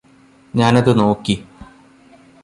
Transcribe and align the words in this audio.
ഞാനത് 0.53 0.89
നോക്കി 0.99 1.35